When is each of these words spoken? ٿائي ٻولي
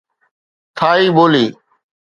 ٿائي 0.77 1.03
ٻولي 1.15 1.45